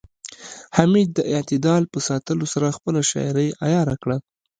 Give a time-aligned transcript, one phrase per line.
[0.77, 4.17] حمید د اعتدال په ساتلو سره خپله شاعرۍ عیاره کړه